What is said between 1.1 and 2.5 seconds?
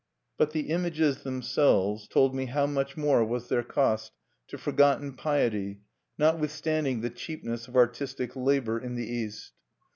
themselves told me